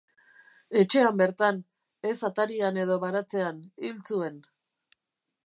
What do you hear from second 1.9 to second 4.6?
—ez atarian edo baratzean— hil zuen.